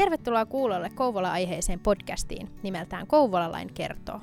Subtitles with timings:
[0.00, 4.20] Tervetuloa kuulolle Kouvola-aiheeseen podcastiin nimeltään Kouvolalain kertoo.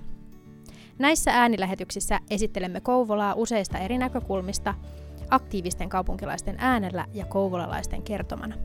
[0.99, 4.73] Näissä äänilähetyksissä esittelemme Kouvolaa useista eri näkökulmista,
[5.29, 8.55] aktiivisten kaupunkilaisten äänellä ja kouvolalaisten kertomana.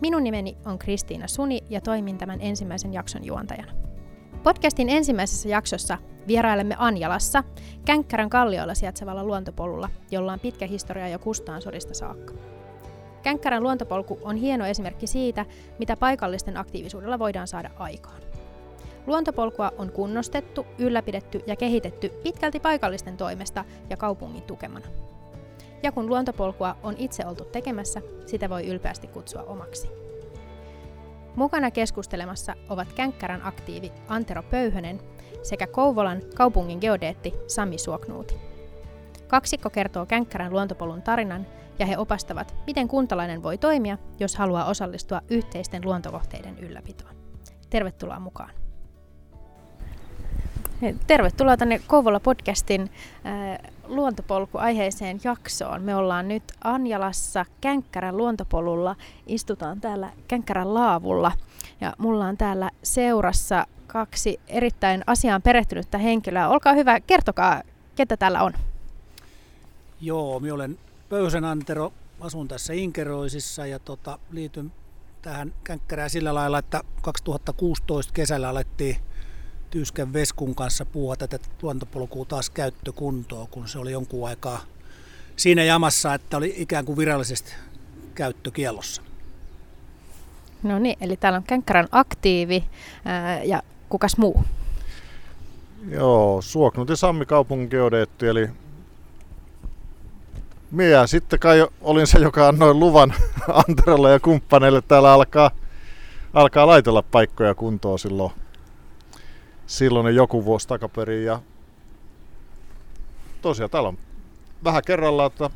[0.00, 3.72] Minun nimeni on Kristiina Suni ja toimin tämän ensimmäisen jakson juontajana.
[4.42, 7.44] Podcastin ensimmäisessä jaksossa vierailemme Anjalassa,
[7.84, 12.34] Känkkärän kallioilla sijaitsevalla luontopolulla, jolla on pitkä historia jo Kustaan sodista saakka.
[13.22, 15.46] Känkkärän luontopolku on hieno esimerkki siitä,
[15.78, 18.20] mitä paikallisten aktiivisuudella voidaan saada aikaan.
[19.06, 24.86] Luontopolkua on kunnostettu, ylläpidetty ja kehitetty pitkälti paikallisten toimesta ja kaupungin tukemana.
[25.82, 29.88] Ja kun luontopolkua on itse oltu tekemässä, sitä voi ylpeästi kutsua omaksi.
[31.36, 35.00] Mukana keskustelemassa ovat Känkkärän aktiivi Antero Pöyhönen
[35.42, 38.49] sekä Kouvolan kaupungin geodeetti Sami Suoknuuti.
[39.30, 41.46] Kaksikko kertoo Känkkärän luontopolun tarinan
[41.78, 47.14] ja he opastavat, miten kuntalainen voi toimia, jos haluaa osallistua yhteisten luontokohteiden ylläpitoon.
[47.70, 48.50] Tervetuloa mukaan.
[51.06, 52.80] Tervetuloa tänne Kouvola-podcastin
[53.26, 55.82] äh, luontopolku-aiheeseen jaksoon.
[55.82, 58.96] Me ollaan nyt Anjalassa Känkkärän luontopolulla.
[59.26, 61.32] Istutaan täällä Känkkärän laavulla.
[61.80, 66.48] Ja mulla on täällä seurassa kaksi erittäin asiaan perehtynyttä henkilöä.
[66.48, 67.62] Olkaa hyvä, kertokaa,
[67.96, 68.52] ketä täällä on.
[70.00, 74.72] Joo, minä olen Pöysen Antero, asun tässä Inkeroisissa ja tota, liityn
[75.22, 78.96] tähän känkkärään sillä lailla, että 2016 kesällä alettiin
[79.70, 84.60] Tyskän Veskun kanssa puhua tätä luontopolkua taas käyttökuntoon, kun se oli jonkun aikaa
[85.36, 87.52] siinä jamassa, että oli ikään kuin virallisesti
[88.14, 89.02] käyttökielossa.
[90.62, 92.64] No niin, eli täällä on Känkkärän aktiivi
[93.04, 94.44] ää, ja kukas muu?
[95.88, 98.48] Joo, Suoknuti Sammi kaupungin geodeetti, eli
[100.70, 103.14] minä sitten kai olin se, joka annoi luvan
[103.68, 105.50] Anterolle ja kumppaneille täällä alkaa,
[106.34, 108.32] alkaa laitella paikkoja kuntoon silloin,
[109.66, 111.24] silloin joku vuosi takaperin.
[111.24, 111.40] Ja
[113.42, 113.98] tosiaan täällä on
[114.64, 115.50] vähän kerrallaan, että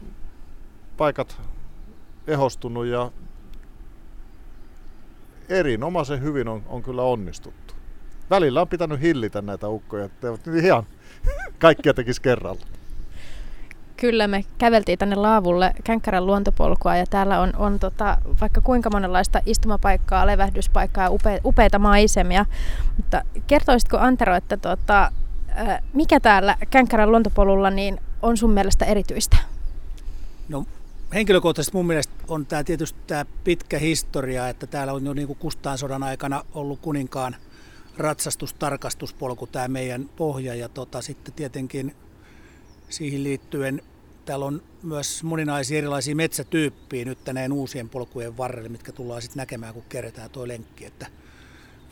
[0.96, 1.40] paikat
[2.26, 3.10] ehostunut ja
[5.48, 7.74] erinomaisen hyvin on, on kyllä onnistuttu.
[8.30, 10.28] Välillä on pitänyt hillitä näitä ukkoja, että
[10.62, 10.86] ihan
[11.58, 12.66] kaikkia tekisi kerralla.
[14.04, 19.40] Kyllä, me käveltiin tänne laavulle Känkkärän luontopolkua ja täällä on, on tota, vaikka kuinka monenlaista
[19.46, 22.46] istumapaikkaa, levähdyspaikkaa ja upe, upeita maisemia.
[22.96, 25.12] Mutta kertoisitko Antero, että tota,
[25.92, 29.36] mikä täällä Känkkärän luontopolulla niin on sun mielestä erityistä?
[30.48, 30.64] No
[31.14, 35.38] henkilökohtaisesti mun mielestä on tämä tietysti tämä pitkä historia, että täällä on jo niin kuin
[35.38, 37.36] Kustaan sodan aikana ollut kuninkaan
[37.98, 41.94] ratsastustarkastuspolku tämä meidän pohja ja tota, sitten tietenkin
[42.88, 43.82] siihen liittyen
[44.24, 49.74] täällä on myös moninaisia erilaisia metsätyyppiä nyt tänään uusien polkujen varrelle, mitkä tullaan sitten näkemään,
[49.74, 50.84] kun kerätään tuo lenkki.
[50.84, 51.06] Että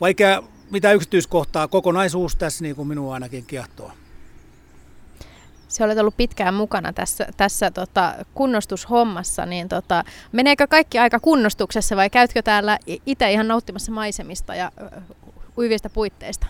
[0.01, 3.91] vaikka mitä yksityiskohtaa, kokonaisuus tässä niin kuin minua ainakin kiehtoo.
[5.67, 11.95] Se olet ollut pitkään mukana tässä, tässä tota, kunnostushommassa, niin tota, meneekö kaikki aika kunnostuksessa
[11.95, 14.71] vai käytkö täällä itse ihan nauttimassa maisemista ja
[15.57, 16.47] uivista puitteista?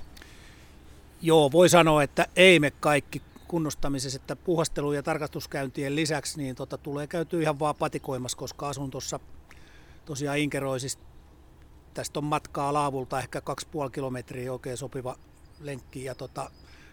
[1.22, 6.78] Joo, voi sanoa, että ei me kaikki kunnostamisessa, että puhastelu- ja tarkastuskäyntien lisäksi niin tota,
[6.78, 9.20] tulee käyty ihan vaan patikoimassa, koska asun tuossa
[10.06, 11.04] tosiaan Inkeroisista.
[11.94, 13.42] Tästä on matkaa laavulta ehkä
[13.86, 15.16] 2,5 kilometriä oikein sopiva
[15.60, 16.04] lenkki.
[16.04, 16.52] Ja tota,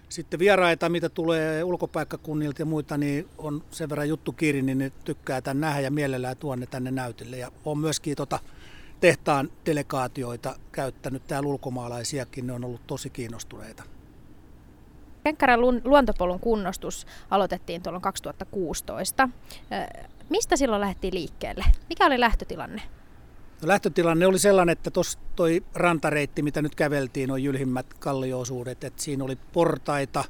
[0.08, 4.92] sitten vieraita, mitä tulee ulkopaikkakunnilta ja muita, niin on sen verran juttu kiinni, niin ne
[5.04, 7.36] tykkää tämän nähdä ja mielellään tuonne tänne näytille.
[7.36, 8.38] Ja on myöskin tota,
[9.00, 13.99] tehtaan delegaatioita käyttänyt täällä ulkomaalaisiakin, ne on ollut tosi kiinnostuneita.
[15.24, 19.28] Kenkkärän luontopolun kunnostus aloitettiin tuolloin 2016.
[20.28, 21.64] Mistä silloin lähdettiin liikkeelle?
[21.88, 22.82] Mikä oli lähtötilanne?
[23.62, 28.84] No, lähtötilanne oli sellainen, että tuossa toi rantareitti, mitä nyt käveltiin, on jylhimmät kallioosuudet.
[28.84, 30.24] Että siinä oli portaita,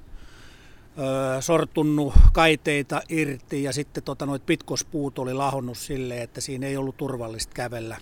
[0.98, 6.76] ö, sortunnut kaiteita irti ja sitten tota, noit pitkospuut oli lahonnut silleen, että siinä ei
[6.76, 7.96] ollut turvallista kävellä.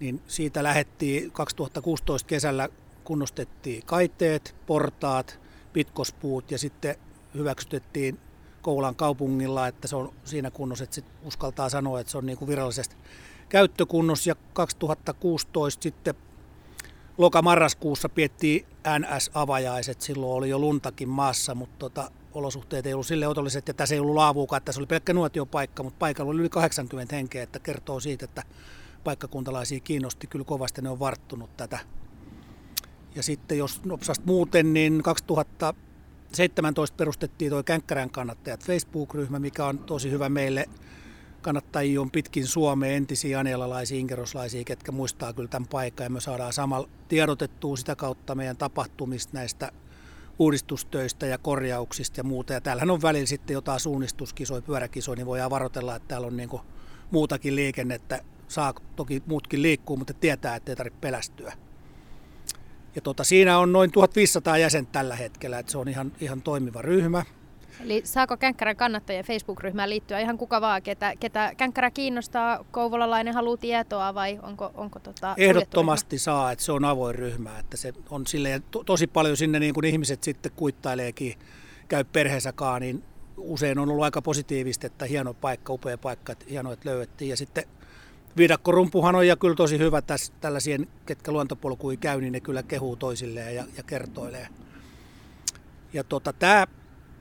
[0.00, 2.68] Niin siitä lähettiin 2016 kesällä
[3.04, 5.41] kunnostettiin kaiteet, portaat,
[5.72, 6.96] pitkospuut ja sitten
[7.34, 8.18] hyväksytettiin
[8.62, 12.38] Koulan kaupungilla, että se on siinä kunnossa, että sit uskaltaa sanoa, että se on niin
[12.38, 12.96] kuin virallisesti
[13.48, 14.30] käyttökunnossa.
[14.30, 16.14] Ja 2016 sitten
[17.18, 18.66] loka-marraskuussa piettiin
[18.98, 20.00] NS-avajaiset.
[20.00, 23.68] Silloin oli jo luntakin maassa, mutta tota, olosuhteet ei ollut sille otolliset.
[23.68, 27.42] Ja tässä ei ollut laavuukaan, tässä oli pelkkä nuotiopaikka, mutta paikalla oli yli 80 henkeä,
[27.42, 28.42] että kertoo siitä, että
[29.04, 31.78] paikkakuntalaisia kiinnosti kyllä kovasti, ne on varttunut tätä
[33.14, 40.10] ja sitten jos nopsasti muuten, niin 2017 perustettiin tuo Känkkärän kannattajat Facebook-ryhmä, mikä on tosi
[40.10, 40.68] hyvä meille
[41.42, 46.52] kannattajia on pitkin Suomea, entisiä anielalaisia, inkeroslaisia, ketkä muistaa kyllä tämän paikan ja me saadaan
[46.52, 49.72] samalla tiedotettua sitä kautta meidän tapahtumista näistä
[50.38, 52.52] uudistustöistä ja korjauksista ja muuta.
[52.52, 56.50] Ja täällähän on välillä sitten jotain suunnistuskisoja, pyöräkisoja, niin voidaan varoitella, että täällä on niin
[57.10, 58.20] muutakin liikennettä.
[58.48, 61.52] Saa toki muutkin liikkuu, mutta tietää, että ei tarvitse pelästyä.
[62.94, 66.82] Ja tota, siinä on noin 1500 jäsentä tällä hetkellä, että se on ihan, ihan toimiva
[66.82, 67.24] ryhmä.
[67.80, 73.56] Eli saako Känkkärän kannattajien Facebook-ryhmään liittyä ihan kuka vaan, ketä, ketä Känkkärä kiinnostaa, kouvolalainen haluaa
[73.56, 78.26] tietoa vai onko, onko tota Ehdottomasti saa, että se on avoin ryhmä, että se on
[78.26, 81.34] silleen, to, tosi paljon sinne niin kuin ihmiset sitten kuittaileekin,
[81.88, 83.04] käy perheessäkaan, niin
[83.36, 87.28] usein on ollut aika positiivista, että hieno paikka, upea paikka, että hienoa, että löydettiin.
[87.28, 87.64] Ja sitten
[88.36, 92.96] viidakkorumpuhan on ja kyllä tosi hyvä tässä, tällaisien, ketkä luontopolkuja käy, niin ne kyllä kehuu
[92.96, 94.48] toisilleen ja, ja kertoilee.
[95.92, 96.66] Ja tota, tämä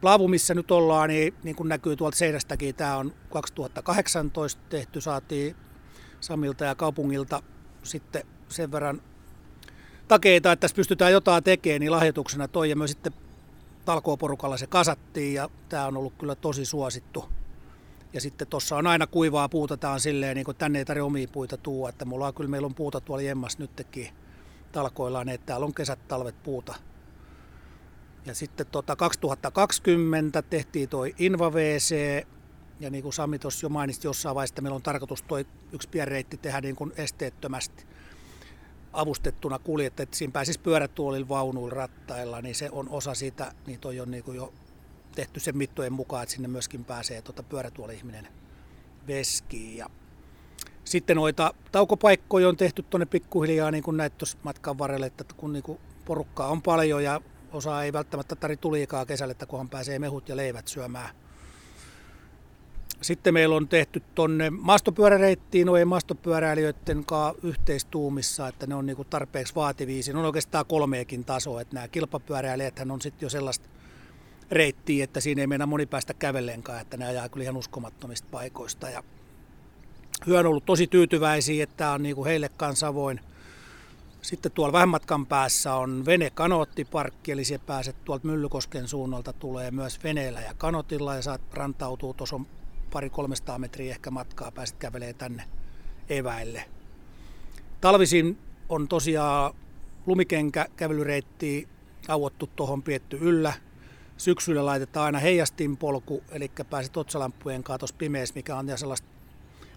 [0.02, 5.56] laavu, missä nyt ollaan, niin, niin kuin näkyy tuolta seinästäkin, tämä on 2018 tehty, saatiin
[6.20, 7.44] Samilta ja kaupungilta
[7.84, 9.02] sitten sen verran
[10.08, 13.14] takeita, että tässä pystytään jotain tekemään, niin lahjoituksena toi ja me sitten
[13.86, 17.41] talkooporukalla se kasattiin ja tämä on ollut kyllä tosi suosittu.
[18.14, 21.04] Ja sitten tuossa on aina kuivaa puuta, tämä on silleen, niin kuin tänne ei tarvitse
[21.04, 24.10] omia puita tuua, että mulla on kyllä, meillä on puuta tuolla Jemmas nytkin
[24.72, 26.76] talkoillaan, että täällä on kesät, talvet puuta.
[28.26, 31.96] Ja sitten tota 2020 tehtiin toi InvaVC,
[32.80, 35.90] ja niin kuin Sami tuossa jo mainitsi jossain vaiheessa, että meillä on tarkoitus toi yksi
[35.90, 37.86] pienreitti tehdä niin kuin esteettömästi
[38.94, 44.00] avustettuna kuljettaa, että siinä pääsisi pyörätuolilla, vaunuilla, rattailla, niin se on osa sitä, niin toi
[44.00, 44.54] on niin kuin jo
[45.12, 48.28] tehty sen mittojen mukaan, että sinne myöskin pääsee tuota pyörätuoli-ihminen
[49.08, 49.78] veskiin.
[49.78, 49.90] Ja
[50.84, 55.54] sitten noita taukopaikkoja on tehty tuonne pikkuhiljaa, niin kuin näitä tuossa matkan varrelle, että kun
[55.54, 57.22] niin kuin porukkaa on paljon ja
[57.52, 61.16] osa ei välttämättä tarvitse tuliikaa kesällä, että kunhan pääsee mehut ja leivät syömään.
[63.02, 69.56] Sitten meillä on tehty tuonne maastopyöräreittiin noin maastopyöräilijöiden kanssa yhteistuumissa, että ne on niinku tarpeeksi
[69.56, 70.04] vaativia.
[70.04, 73.70] Siinä on oikeastaan kolmeekin tasoa, että nämä kilpapyöräilijät on sitten jo sellaista
[74.52, 78.90] reittiä, että siinä ei mennä moni päästä kävellenkaan, että ne ajaa kyllä ihan uskomattomista paikoista.
[78.90, 79.04] Ja
[80.28, 83.20] hyö on ollut tosi tyytyväisiä, että tämä on niinku heille kanssa avoin
[84.22, 90.04] sitten tuolla vähän matkan päässä on vene-kanoottiparkki, eli se pääset tuolta Myllykosken suunnalta, tulee myös
[90.04, 92.48] veneellä ja kanotilla ja saat rantautuu, tuossa on
[92.92, 95.44] pari 300 metriä ehkä matkaa, pääset kävelee tänne
[96.10, 96.66] eväille.
[97.82, 98.38] Talvisin
[98.70, 99.54] on tosiaan
[100.06, 101.68] lumikenkä kävelyreitti
[102.08, 103.54] auottu tuohon pietty yllä.
[104.22, 109.08] Syksyllä laitetaan aina heijastinpolku, eli pääset otsalampujen kanssa pimeässä, mikä on sellaista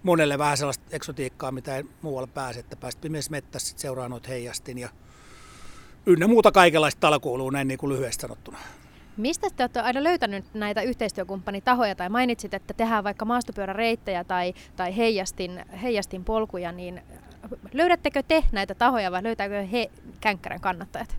[0.02, 4.29] monelle vähän sellaista eksotiikkaa, mitä ei muualla pääse, että pääsit pimeässä mettässä, sit seuraa noita
[4.29, 4.88] heijastin ja
[6.06, 8.58] ynnä muuta kaikenlaista talkoulua näin niin kuin lyhyesti sanottuna.
[9.17, 14.97] Mistä te olette aina löytänyt näitä yhteistyökumppanitahoja tai mainitsit, että tehdään vaikka maastopyöräreittejä tai, tai
[14.97, 17.02] heijastin, heijastin polkuja, niin
[17.73, 19.90] löydättekö te näitä tahoja vai löytääkö he
[20.20, 21.17] känkkärän kannattajat?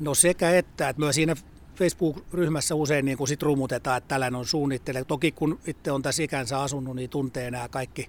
[0.00, 1.34] No sekä että, että myös siinä
[1.78, 5.04] Facebook-ryhmässä usein niin kuin sit rumutetaan, että tällainen on suunnittele.
[5.04, 8.08] Toki kun itse on tässä ikänsä asunut, niin tuntee nämä kaikki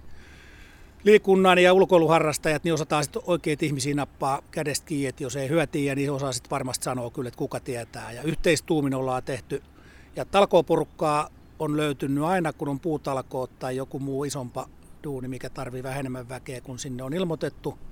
[1.04, 5.94] liikunnan ja ulkoiluharrastajat, niin osataan sitten oikeat ihmisiä nappaa kädestä kiinni, että jos ei hyötiä,
[5.94, 8.12] niin osaa sitten varmasti sanoa kyllä, että kuka tietää.
[8.12, 9.62] Ja yhteistuumin ollaan tehty.
[10.16, 11.28] Ja talkooporukkaa
[11.58, 14.68] on löytynyt aina, kun on puutalkoot tai joku muu isompa
[15.04, 17.78] duuni, mikä tarvii vähän enemmän väkeä, kun sinne on ilmoitettu–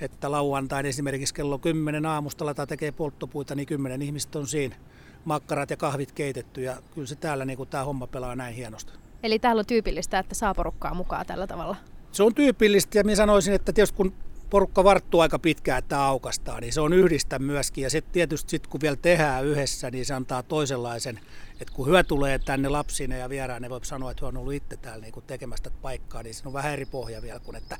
[0.00, 4.76] että lauantain esimerkiksi kello 10 aamusta lataa tekee polttopuita, niin 10 ihmistä on siinä
[5.24, 8.92] makkarat ja kahvit keitetty ja kyllä se täällä niin tämä homma pelaa näin hienosti.
[9.22, 11.76] Eli täällä on tyypillistä, että saa porukkaa mukaan tällä tavalla?
[12.12, 14.12] Se on tyypillistä ja minä sanoisin, että tietysti kun
[14.50, 17.82] porukka varttuu aika pitkään, että aukastaa, niin se on yhdistä myöskin.
[17.82, 21.20] Ja sitten tietysti sit, kun vielä tehdään yhdessä, niin se antaa toisenlaisen,
[21.60, 24.52] että kun hyö tulee tänne lapsine ja vieraan, ne voi sanoa, että hyö on ollut
[24.52, 27.76] itse täällä niin tekemästä paikkaa, niin se on vähän eri pohja vielä kuin, että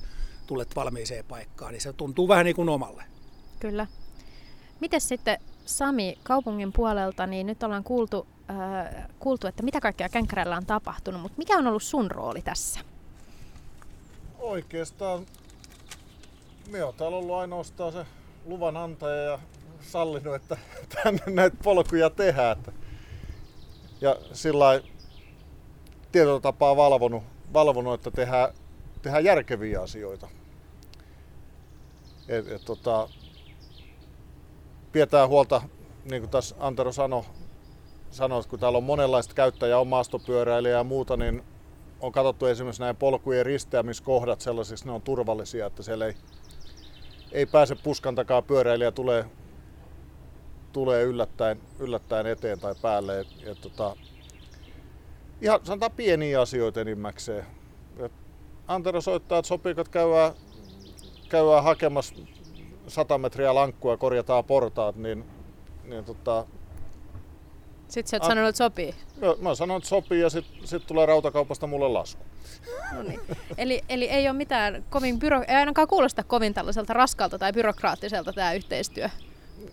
[0.47, 3.05] tulet valmiiseen paikkaan, niin se tuntuu vähän niin kuin omalle.
[3.61, 3.87] Kyllä.
[4.81, 5.39] Miten sitten
[5.79, 11.21] Sami kaupungin puolelta, niin nyt ollaan kuultu, äh, kuultu että mitä kaikkea Känkkärällä on tapahtunut,
[11.21, 12.81] mutta mikä on ollut sun rooli tässä?
[14.39, 15.27] Oikeastaan
[16.71, 18.07] me on täällä ollut ainoastaan se
[18.47, 19.39] luvan antaja ja
[19.81, 20.57] sallinut, että
[21.03, 22.57] tänne näitä polkuja tehdään.
[24.01, 24.81] Ja sillä
[26.13, 27.23] tietyllä tapaa valvonut,
[27.53, 28.55] valvonut, että tehdään,
[29.03, 30.29] tehdään järkeviä asioita.
[32.29, 33.09] Et, et, tota,
[34.93, 35.63] pidetään huolta,
[36.11, 37.23] niin kuin tässä Antero sanoi,
[38.11, 41.43] sanoi, kun täällä on monenlaista käyttäjää, on maastopyöräilijä ja muuta, niin
[42.01, 46.15] on katsottu esimerkiksi näin polkujen risteämiskohdat sellaisiksi, ne on turvallisia, että siellä ei,
[47.33, 49.25] ei pääse puskan takaa pyöräilijä tulee,
[50.73, 53.21] tulee yllättäen, yllättäen eteen tai päälle.
[53.21, 53.97] Et, et, tota,
[55.41, 57.47] ihan sanotaan pieniä asioita enimmäkseen.
[57.99, 58.13] et
[58.69, 60.33] Antero soittaa, että sopiiko, että käydään,
[61.29, 62.15] käydään hakemassa
[62.91, 65.25] 100 metriä lankkua ja korjataan portaat, niin,
[65.85, 66.47] niin tota,
[67.89, 68.95] Sitten sä oot sanonut, että sopii.
[69.23, 72.25] Joo, Mä sanon, että sopii ja sitten sit tulee rautakaupasta mulle lasku.
[72.93, 73.21] No niin.
[73.59, 75.43] eli, eli ei ole mitään kovin byro...
[75.49, 79.09] ei ainakaan kuulosta kovin tällaiselta raskalta tai byrokraattiselta tämä yhteistyö.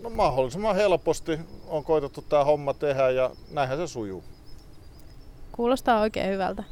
[0.01, 4.23] No mahdollisimman helposti on koitettu tämä homma tehdä ja näinhän se sujuu.
[5.51, 6.63] Kuulostaa oikein hyvältä.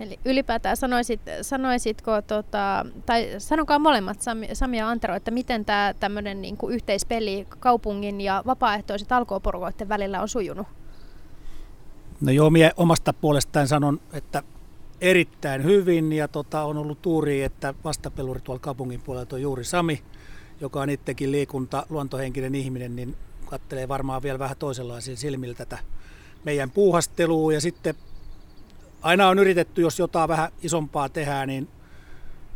[0.00, 5.94] Eli ylipäätään sanoisit, sanoisitko, tota, tai sanokaa molemmat Sami, Sami ja Antero, että miten tämä
[6.00, 10.66] tämmöinen niin yhteispeli kaupungin ja vapaaehtoiset talkooporukoiden välillä on sujunut?
[12.20, 14.42] No joo, minä omasta puolestaan sanon, että
[15.00, 20.02] erittäin hyvin ja tota, on ollut tuuri, että vastapeluri tuolla kaupungin puolella on juuri Sami,
[20.60, 23.16] joka on itsekin liikunta, luontohenkinen ihminen, niin
[23.46, 25.78] kattelee varmaan vielä vähän toisenlaisilla silmillä tätä
[26.44, 27.94] meidän puuhastelua ja sitten
[29.02, 31.68] aina on yritetty, jos jotain vähän isompaa tehdään, niin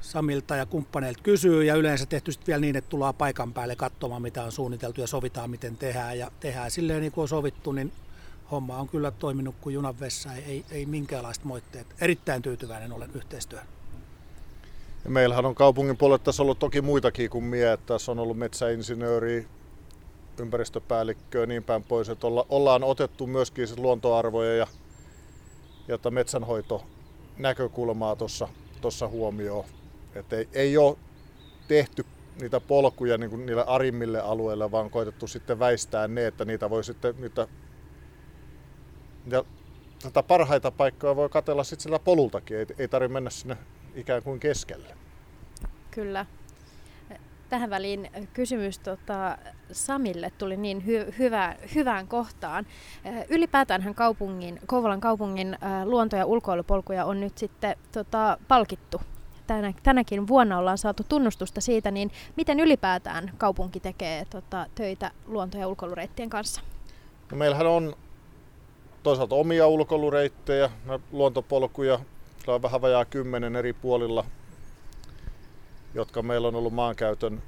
[0.01, 4.23] Samilta ja kumppaneilta kysyy ja yleensä tehty sitten vielä niin, että tullaan paikan päälle katsomaan,
[4.23, 7.93] mitä on suunniteltu ja sovitaan, miten tehdään ja tehdään silleen niin kuin on sovittu, niin
[8.51, 11.87] homma on kyllä toiminut kuin junan vessa, ei, ei minkäänlaista moitteet.
[12.01, 13.69] Erittäin tyytyväinen olen yhteistyöhön.
[15.05, 19.47] Ja meillähän on kaupungin puolella tässä ollut toki muitakin kuin mie, tässä on ollut metsäinsinööri,
[20.39, 24.67] ympäristöpäällikköä niin päin pois, että olla, ollaan otettu myöskin luontoarvoja ja,
[25.89, 26.85] ja metsänhoito
[27.39, 28.17] näkökulmaa
[28.81, 29.65] tuossa huomioon.
[30.15, 30.97] Että ei, ei ole
[31.69, 32.05] tehty
[32.41, 37.15] niitä polkuja niin niille arimmille alueille, vaan koitettu sitten väistää ne, että niitä voi sitten
[37.19, 37.49] niitä,
[39.27, 39.45] ja
[40.03, 43.57] tätä parhaita paikkoja voi katella sitten sillä polultakin, ei, ei tarvitse mennä sinne
[43.95, 44.97] ikään kuin keskelle.
[45.91, 46.27] Kyllä.
[47.55, 49.39] Tähän väliin kysymys tota,
[49.73, 52.67] Samille tuli niin hy- hyvä, hyvään kohtaan.
[53.29, 59.01] Ylipäätään kaupungin, Kouvolan kaupungin luonto- ja ulkoilupolkuja on nyt sitten tota, palkittu.
[59.47, 65.59] Tänä, tänäkin vuonna ollaan saatu tunnustusta siitä, niin miten ylipäätään kaupunki tekee tota, töitä luonto-
[65.59, 66.61] ja ulkoilureittien kanssa?
[67.31, 67.95] No meillähän on
[69.03, 70.71] toisaalta omia ulkoilureittejä,
[71.13, 71.99] luontopolkuja,
[72.47, 74.25] on vähän vajaa kymmenen eri puolilla,
[75.95, 77.43] jotka meillä on ollut maankäytön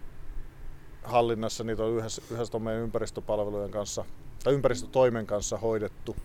[1.04, 1.64] hallinnassa.
[1.64, 4.04] Niitä on yhdessä, yhdessä meidän ympäristöpalvelujen kanssa
[4.44, 6.16] tai ympäristötoimen kanssa hoidettu.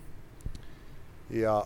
[1.29, 1.65] Ja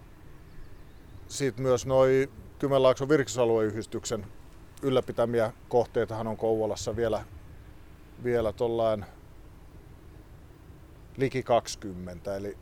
[1.27, 4.25] sitten myös noin Kymenlaakson virkistysalueyhdistyksen
[4.81, 7.23] ylläpitämiä kohteitahan on Kouvolassa vielä,
[8.23, 9.05] vielä tollain
[11.17, 12.35] liki 20.
[12.35, 12.57] Eli,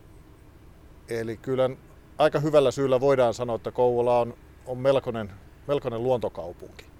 [1.09, 1.69] eli kyllä
[2.17, 4.33] aika hyvällä syyllä voidaan sanoa, että Kouvola on,
[4.65, 5.31] on melkoinen,
[5.67, 6.92] melkoinen luontokaupunki.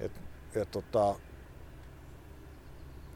[0.00, 0.12] Et,
[0.54, 1.14] et, tota,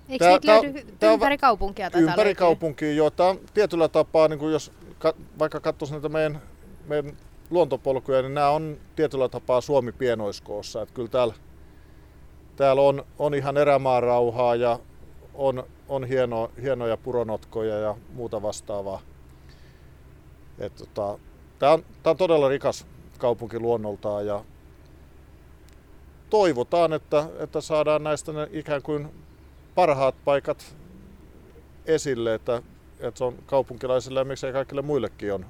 [0.09, 2.35] Eikö tää, siitä löydy tää, ympäri kaupunkia tätä Ympäri löytyy?
[2.35, 3.11] kaupunkia, joo.
[3.11, 6.43] Tämä on tietyllä tapaa, niin kuin jos ka, vaikka katsoisi näitä meidän,
[6.87, 7.17] meidän
[7.51, 10.83] luontopolkuja, niin nämä on tietyllä tapaa Suomi pienoiskoossa.
[10.83, 11.35] Että kyllä täällä,
[12.57, 14.79] täällä on, on ihan erämaarauhaa ja
[15.35, 19.01] on, on hieno, hienoja puronotkoja ja muuta vastaavaa.
[20.59, 21.19] Et tota,
[21.63, 22.87] Tämä on, tää on todella rikas
[23.19, 24.45] kaupunki luonnoltaan ja
[26.33, 29.09] toivotaan, että, että saadaan näistä ne ikään kuin
[29.75, 30.77] parhaat paikat
[31.87, 32.63] esille, että,
[33.01, 35.47] että se on kaupunkilaisille ja miksei kaikille muillekin on,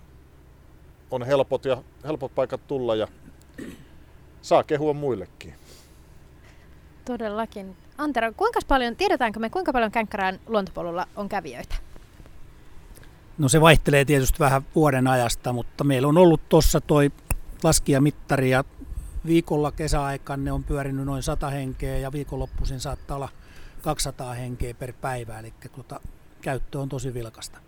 [1.10, 3.08] on helpot, ja, helpot paikat tulla ja
[4.42, 5.54] saa kehua muillekin.
[7.04, 7.76] Todellakin.
[7.98, 11.74] Antero, kuinka paljon, tiedetäänkö me, kuinka paljon Känkkärään luontopolulla on kävijöitä?
[13.38, 17.10] No se vaihtelee tietysti vähän vuoden ajasta, mutta meillä on ollut tuossa toi
[17.62, 18.64] laskijamittari ja
[19.26, 23.29] viikolla kesäaikaan ne on pyörinyt noin 100 henkeä ja viikonloppuisin saattaa olla
[23.83, 26.00] 200 henkeä per päivä, eli tuota,
[26.41, 27.59] käyttö on tosi vilkasta.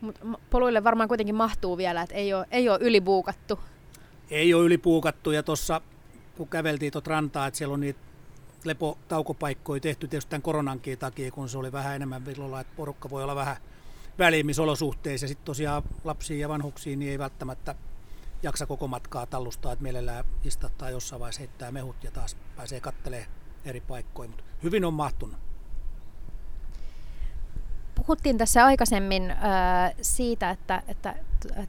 [0.00, 3.58] Mut poluille varmaan kuitenkin mahtuu vielä, että ei ole, ei ole ylibuukattu.
[4.30, 5.80] Ei ole ylipuukattu ja tuossa
[6.36, 8.00] kun käveltiin tuota rantaa, että siellä on niitä
[8.64, 13.22] lepotaukopaikkoja tehty tietysti tämän koronankin takia, kun se oli vähän enemmän villolla, että porukka voi
[13.22, 13.56] olla vähän
[14.18, 15.28] välimisolosuhteissa.
[15.28, 17.74] Sitten tosiaan lapsiin ja vanhuksiin niin ei välttämättä
[18.42, 23.26] jaksa koko matkaa tallustaa, että mielellään istattaa jossain vaiheessa heittää mehut ja taas pääsee kattelee
[23.64, 24.30] eri paikkoihin.
[24.30, 25.36] Mutta hyvin on mahtunut.
[27.94, 29.38] Puhuttiin tässä aikaisemmin äh,
[30.02, 31.14] siitä, että, että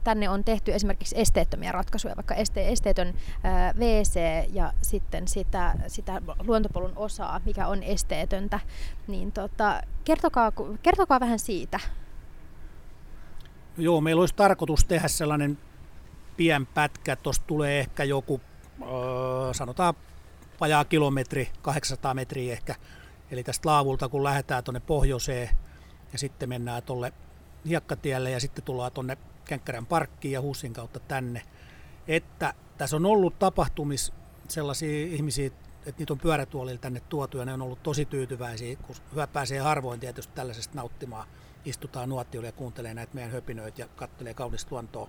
[0.04, 4.20] tänne on tehty esimerkiksi esteettömiä ratkaisuja, vaikka este, esteetön äh, WC
[4.52, 8.60] ja sitten sitä, sitä luontopolun osaa, mikä on esteetöntä.
[9.06, 10.52] Niin tota, kertokaa,
[10.82, 11.80] kertokaa vähän siitä.
[13.78, 15.58] Joo, meillä olisi tarkoitus tehdä sellainen
[16.36, 17.16] pien pätkä.
[17.16, 18.40] Tuosta tulee ehkä joku,
[19.52, 19.94] sanotaan
[20.60, 22.74] vajaa kilometri, 800 metriä ehkä.
[23.30, 25.48] Eli tästä laavulta kun lähdetään tuonne pohjoiseen
[26.12, 27.12] ja sitten mennään tuolle
[27.66, 31.42] hiekkatielle ja sitten tullaan tuonne Känkkärän parkkiin ja Hussin kautta tänne.
[32.08, 34.12] Että tässä on ollut tapahtumis
[34.48, 38.96] sellaisia ihmisiä, että niitä on pyörätuolilla tänne tuotu ja ne on ollut tosi tyytyväisiä, kun
[39.10, 41.28] hyvä pääsee harvoin tietysti tällaisesta nauttimaan.
[41.64, 45.08] Istutaan nuottiolla ja kuuntelee näitä meidän höpinöitä ja kattelee kaunista luontoa.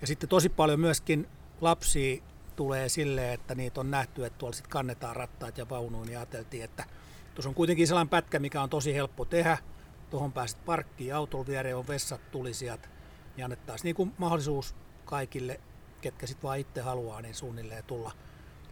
[0.00, 1.28] Ja sitten tosi paljon myöskin
[1.60, 2.22] lapsia
[2.56, 6.10] tulee silleen, että niitä on nähty, että tuolla sitten kannetaan rattaat ja vaunuun.
[6.10, 6.84] Ja ajateltiin, että
[7.34, 9.58] tuossa on kuitenkin sellainen pätkä, mikä on tosi helppo tehdä.
[10.10, 12.88] Tuohon pääset parkkiin, autolla viereen on vessat tulisijat
[13.36, 14.74] ja annettaisiin niin kuin mahdollisuus
[15.04, 15.60] kaikille,
[16.00, 18.12] ketkä sitten vaan itse haluaa, niin suunnilleen tulla.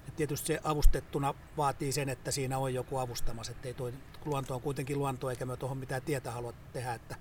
[0.07, 3.93] Ja tietysti se avustettuna vaatii sen, että siinä on joku avustamassa, ettei toi,
[4.25, 7.17] luonto on kuitenkin luonto, eikä me tuohon mitään tietä halua tehdä, että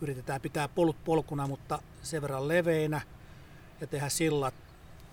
[0.00, 3.00] yritetään pitää polut polkuna, mutta sen verran leveinä
[3.80, 4.54] ja tehdä sillat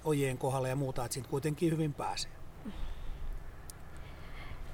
[0.03, 2.31] ojien kohdalla ja muuta, että siitä kuitenkin hyvin pääsee.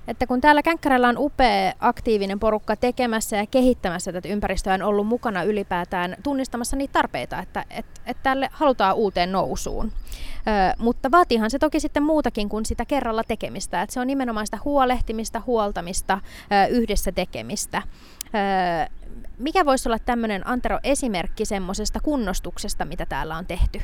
[0.08, 5.08] Että kun täällä Känkkärällä on upea aktiivinen porukka tekemässä ja kehittämässä tätä ympäristöä, on ollut
[5.08, 9.91] mukana ylipäätään tunnistamassa niitä tarpeita, että, että, että tälle halutaan uuteen nousuun.
[9.91, 13.81] Ö, mutta vaatiihan se toki sitten muutakin kuin sitä kerralla tekemistä.
[13.81, 16.20] Että se on nimenomaan sitä huolehtimista, huoltamista,
[16.51, 17.81] ö, yhdessä tekemistä.
[18.25, 18.91] Ö,
[19.38, 23.81] mikä voisi olla tämmöinen Antero esimerkki semmoisesta kunnostuksesta, mitä täällä on tehty?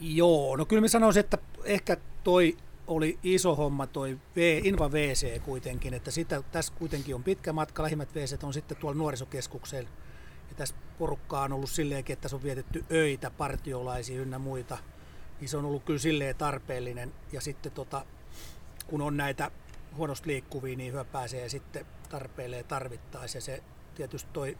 [0.00, 2.56] Joo, no kyllä mä sanoisin, että ehkä toi
[2.88, 7.82] oli iso homma toi v, Inva WC kuitenkin, että sitä, tässä kuitenkin on pitkä matka,
[7.82, 9.90] lähimmät WC on sitten tuolla nuorisokeskuksella.
[10.48, 14.78] Ja tässä porukkaa on ollut silleenkin, että tässä on vietetty öitä, partiolaisia ynnä muita.
[15.40, 17.12] Niin se on ollut kyllä silleen tarpeellinen.
[17.32, 18.06] Ja sitten tota,
[18.86, 19.50] kun on näitä
[19.96, 23.38] huonosti liikkuvia, niin hyvä pääsee sitten tarpeilleen tarvittaessa.
[23.38, 23.62] Ja se
[23.94, 24.58] tietysti toi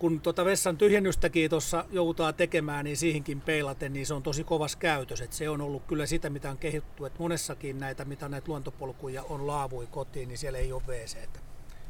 [0.00, 4.76] kun tuota vessan tyhjennystäkin tuossa joudutaan tekemään, niin siihenkin peilaten, niin se on tosi kovas
[4.76, 5.20] käytös.
[5.20, 9.22] Et se on ollut kyllä sitä, mitä on kehitty, että monessakin näitä, mitä näitä luontopolkuja
[9.22, 11.16] on laavui kotiin, niin siellä ei ole WC.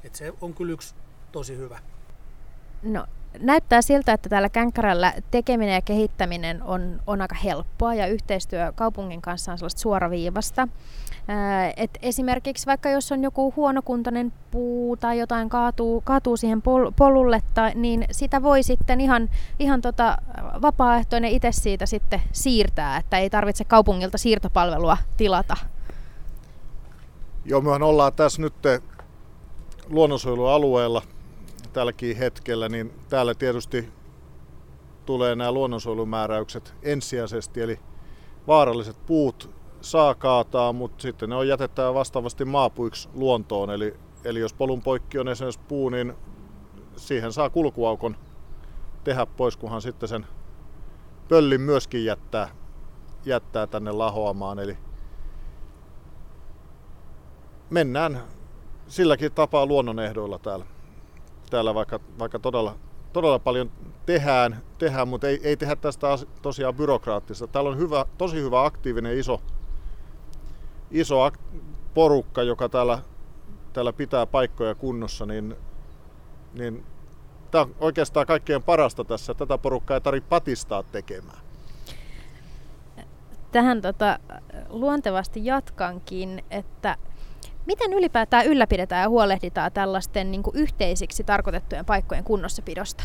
[0.05, 0.95] Et se on kyllä yksi
[1.33, 1.79] tosi hyvä.
[2.83, 3.07] No,
[3.39, 9.23] näyttää siltä, että täällä Känkkärällä tekeminen ja kehittäminen on, on aika helppoa ja yhteistyö kaupungin
[9.23, 10.69] kanssa on sellaista suoraviivasta.
[11.77, 17.41] Et esimerkiksi vaikka jos on joku huonokuntainen puu tai jotain kaatuu, kaatuu siihen pol- polulle,
[17.55, 20.19] tai, niin sitä voi sitten ihan, ihan tota
[20.63, 25.57] vapaaehtoinen itse siitä sitten siirtää, että ei tarvitse kaupungilta siirtopalvelua tilata.
[27.45, 28.55] Joo, mehän ollaan tässä nyt
[29.89, 31.03] luonnonsuojelualueella
[31.69, 33.93] tälläkin hetkellä, niin täällä tietysti
[35.07, 37.81] tulee nämä luonnonsuojelumääräykset ensisijaisesti, eli
[38.47, 43.71] vaaralliset puut saa kaataa, mutta sitten ne on jätettävä vastaavasti maapuiksi luontoon.
[43.71, 46.15] Eli, eli jos polun poikki on esimerkiksi puu, niin
[46.97, 48.17] siihen saa kulkuaukon
[49.05, 50.27] tehdä pois, kunhan sitten sen
[51.29, 52.49] pöllin myöskin jättää,
[53.25, 54.59] jättää tänne lahoamaan.
[54.59, 54.79] Eli
[57.71, 58.23] mennään
[58.89, 60.67] silläkin tapaa luonnonehdoilla täällä,
[61.51, 62.75] täällä vaikka, vaikka todella,
[63.13, 63.71] todella paljon
[64.07, 66.07] tehdään, tehdään mutta ei, ei tehdä tästä
[66.43, 67.47] tosiaan byrokraattista.
[67.47, 69.41] Täällä on hyvä, tosi hyvä aktiivinen iso
[70.91, 71.31] iso
[71.95, 72.99] porukka, joka täällä,
[73.73, 75.57] täällä pitää paikkoja kunnossa, niin,
[76.55, 76.85] niin
[77.51, 79.35] tämä on oikeastaan kaikkein parasta tässä.
[79.35, 81.39] Tätä porukkaa ei tarvitse patistaa tekemään.
[83.53, 84.19] Tähän tota,
[84.69, 86.97] luontevasti jatkankin, että
[87.67, 93.05] miten ylipäätään ylläpidetään ja huolehditaan tällaisten niin kuin yhteisiksi tarkoitettujen paikkojen kunnossapidosta?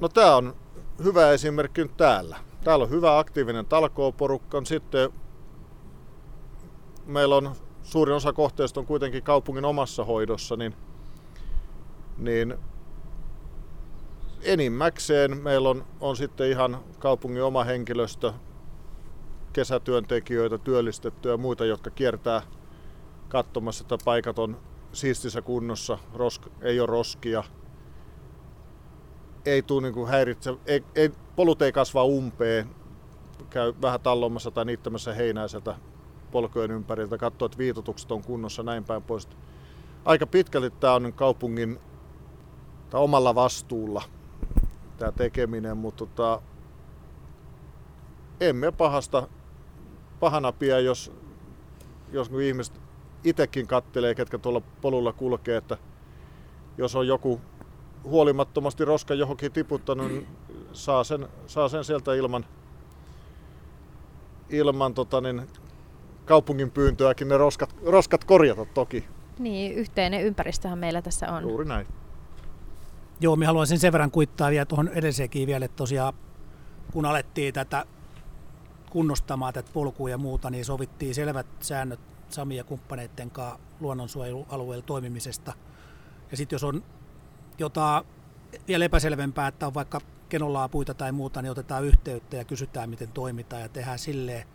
[0.00, 0.56] No tämä on
[1.04, 2.36] hyvä esimerkki nyt täällä.
[2.64, 4.64] Täällä on hyvä aktiivinen talkooporukka.
[4.64, 5.10] Sitten
[7.06, 10.74] meillä on suurin osa kohteista on kuitenkin kaupungin omassa hoidossa, niin,
[12.18, 12.54] niin
[14.42, 18.32] enimmäkseen meillä on, on sitten ihan kaupungin oma henkilöstö,
[19.56, 22.42] kesätyöntekijöitä, työllistettyjä ja muita, jotka kiertää
[23.28, 24.56] katsomassa, että paikat on
[24.92, 27.44] siistissä kunnossa, rosk, ei ole roskia,
[29.44, 32.70] ei tule niin häiritse, ei, ei, polut ei kasva umpeen,
[33.50, 35.74] käy vähän tallomassa tai niittämässä heinää sieltä
[36.30, 39.28] polkojen ympäriltä, katsoo, että viitotukset on kunnossa näin päin pois.
[40.04, 41.78] Aika pitkälti tämä on kaupungin
[42.90, 44.02] tai omalla vastuulla
[44.96, 46.42] tämä tekeminen, mutta tota,
[48.40, 49.28] emme pahasta
[50.20, 51.12] pahana pidä, jos,
[52.12, 52.80] jos ihmiset
[53.24, 55.78] itsekin kattelee, ketkä tuolla polulla kulkee, että
[56.78, 57.40] jos on joku
[58.04, 60.26] huolimattomasti roska johonkin tiputtanut, niin
[60.72, 62.44] saa sen, saa sen sieltä ilman,
[64.50, 65.42] ilman tota, niin,
[66.24, 69.04] kaupungin pyyntöäkin ne roskat, roskat korjata toki.
[69.38, 71.42] Niin, yhteinen ympäristöhän meillä tässä on.
[71.42, 71.86] Juuri näin.
[73.20, 76.14] Joo, me haluaisin sen verran kuittaa vielä tuohon edelliseenkin vielä, että tosiaan
[76.92, 77.84] kun alettiin tätä
[78.96, 85.52] kunnostamaan tätä polkua ja muuta, niin sovittiin selvät säännöt Sami ja kumppaneiden kanssa luonnonsuojelualueella toimimisesta.
[86.30, 86.84] Ja sitten jos on
[87.58, 88.04] jotain
[88.68, 93.12] vielä epäselvempää, että on vaikka kenollaa puita tai muuta, niin otetaan yhteyttä ja kysytään, miten
[93.12, 94.46] toimitaan ja tehdään silleen,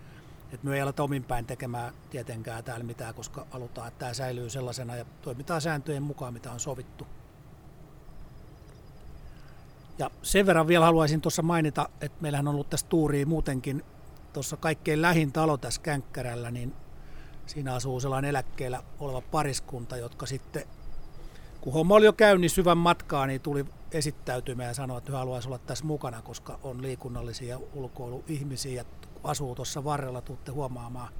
[0.54, 4.50] että me ei aleta omin päin tekemään tietenkään täällä mitään, koska halutaan, että tämä säilyy
[4.50, 7.08] sellaisena ja toimitaan sääntöjen mukaan, mitä on sovittu.
[10.00, 13.84] Ja sen verran vielä haluaisin tuossa mainita, että meillähän on ollut tässä tuuria muutenkin
[14.34, 16.74] tuossa kaikkein lähin talo tässä Känkkärällä, niin
[17.46, 20.63] siinä asuu sellainen eläkkeellä oleva pariskunta, jotka sitten,
[21.62, 25.48] kun homma oli jo käynnissä syvän matkaa, niin tuli esittäytymään ja sanoi, että he haluaisi
[25.48, 28.86] olla tässä mukana, koska on liikunnallisia ulkoiluihmisiä ja
[29.24, 31.13] asuu tuossa varrella, tuutte huomaamaan.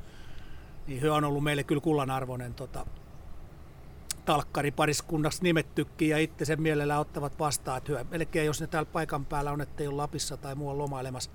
[0.88, 2.86] Niin he on ollut meille kyllä kullanarvoinen tota,
[4.26, 7.78] talkkari pariskunnaksi nimettykin ja itse sen mielellä ottavat vastaan.
[7.78, 11.32] Että hyö, melkein jos ne täällä paikan päällä on, ettei ole Lapissa tai muualla lomailemassa,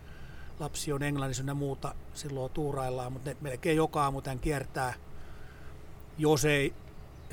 [0.61, 4.95] lapsi on englannissa ja muuta, silloin tuuraillaan, mutta ne melkein joka aamu tämän kiertää.
[6.19, 6.75] Jos ei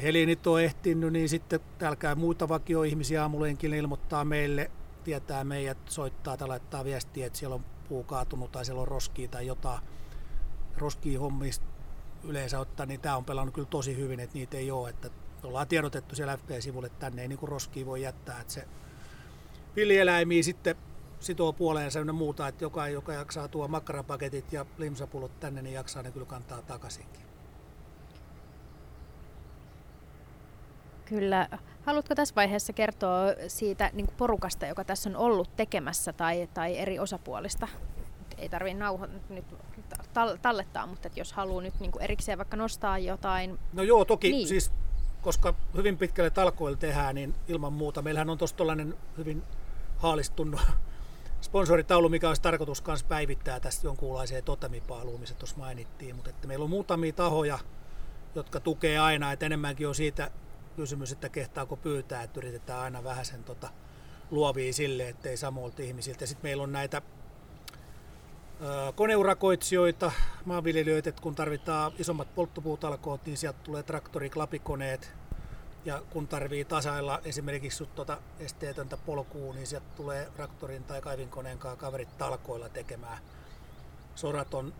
[0.02, 1.60] Helinit on ehtinyt, niin sitten
[2.00, 4.72] käy muita vakioihmisiä aamulenkin ilmoittaa meille,
[5.04, 9.28] tietää meidät, soittaa tai laittaa viestiä, että siellä on puu kaatunut tai siellä on roskia
[9.28, 9.80] tai jotain.
[10.78, 11.66] Roskia hommista
[12.24, 14.90] yleensä ottaa, niin tämä on pelannut kyllä tosi hyvin, että niitä ei ole.
[14.90, 15.10] Että
[15.44, 18.42] ollaan tiedotettu siellä FP-sivulle, että tänne ei niin roskia voi jättää.
[18.42, 18.68] Että se
[19.76, 20.76] villieläimiä sitten
[21.24, 26.04] sitoo puoleensa ja muuta, että joka, joka jaksaa tuo makkarapaketit ja limsapullot tänne, niin jaksaa
[26.04, 27.22] ne kyllä kantaa takaisinkin.
[31.06, 31.50] Kyllä.
[31.86, 37.00] Haluatko tässä vaiheessa kertoa siitä niin porukasta, joka tässä on ollut tekemässä tai, tai eri
[37.00, 37.68] osapuolista?
[38.38, 39.46] Ei tarvitse nauho, nyt
[40.42, 43.60] tallettaa, mutta että jos haluaa nyt niin erikseen vaikka nostaa jotain.
[43.74, 44.48] No joo, toki niin.
[44.48, 44.72] siis
[45.22, 48.02] koska hyvin pitkälle talkoilla tehdään, niin ilman muuta.
[48.02, 48.56] Meillähän on tuossa
[49.18, 49.44] hyvin
[49.98, 50.62] haalistunut
[51.54, 56.16] sponsoritaulu, mikä olisi tarkoitus myös päivittää tästä jonkunlaiseen totemipaaluun, missä tuossa mainittiin.
[56.16, 57.60] Mutta että meillä on muutamia tahoja,
[58.36, 60.32] jotka tukee aina, että enemmänkin on siitä
[60.76, 63.70] kysymys, että kehtaako pyytää, että yritetään aina vähän sen tota,
[64.32, 66.26] luovia sille, ettei samoilta ihmisiltä.
[66.26, 67.02] Sitten meillä on näitä
[68.96, 70.12] koneurakoitsijoita,
[70.46, 75.14] maanviljelijöitä, että kun tarvitaan isommat polttopuutalkoot, niin sieltä tulee traktoriklapikoneet.
[75.86, 81.80] Ja kun tarvii tasailla esimerkiksi tuota esteetöntä polkua, niin sieltä tulee traktorin tai kaivinkoneen kanssa
[81.80, 83.18] kaverit talkoilla tekemään.
[84.16, 84.74] Sorat on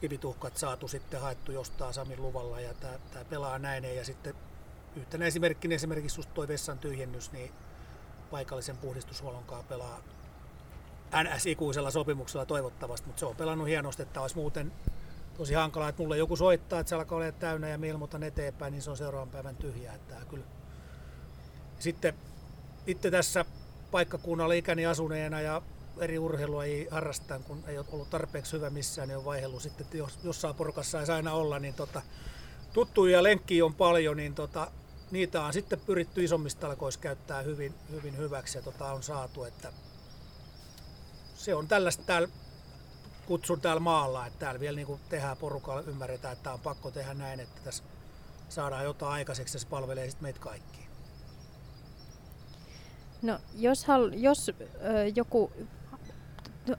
[0.00, 3.96] kivituhkat saatu sitten haettu jostain Samin luvalla ja tämä pelaa näin.
[3.96, 4.34] Ja sitten
[4.96, 7.52] yhtenä esimerkkinä esimerkiksi just toi vessan tyhjennys, niin
[8.30, 10.02] paikallisen puhdistushuollon kanssa pelaa
[11.22, 14.72] NS-ikuisella sopimuksella toivottavasti, mutta se on pelannut hienosti, että olisi muuten
[15.38, 18.72] tosi hankalaa, että mulle joku soittaa, että se alkaa olla täynnä ja minä ilmoitan eteenpäin,
[18.72, 19.94] niin se on seuraavan päivän tyhjää.
[19.94, 20.44] Että kyllä.
[21.78, 22.14] Sitten
[22.86, 23.44] itse tässä
[23.90, 25.62] paikkakunnalla ikäni asuneena ja
[26.00, 29.84] eri urheilua ei harrastaa, kun ei ole ollut tarpeeksi hyvä missään, niin on vaihdellut sitten,
[29.84, 32.02] että jos jossain porukassa ei aina olla, niin tota,
[32.72, 34.70] tuttuja lenkkiä on paljon, niin tota,
[35.10, 39.72] niitä on sitten pyritty isommista talkoissa käyttää hyvin, hyvin hyväksi ja tota, on saatu, että
[41.34, 42.28] se on tällaista täällä
[43.28, 47.14] kutsun täällä maalla, että täällä vielä niin tehdään porukalla, ymmärretään, että tämä on pakko tehdä
[47.14, 47.84] näin, että tässä
[48.48, 50.86] saadaan jotain aikaiseksi ja se palvelee sitten meitä kaikkia.
[53.22, 54.52] No, jos, hal, jos ö,
[55.14, 55.52] joku